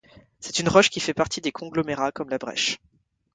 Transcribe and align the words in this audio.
C'est 0.39 0.57
une 0.57 0.67
roche 0.67 0.89
qui 0.89 0.99
fait 0.99 1.13
partie 1.13 1.41
des 1.41 1.51
conglomérats, 1.51 2.11
comme 2.11 2.29
la 2.31 2.39
brèche. 2.39 2.79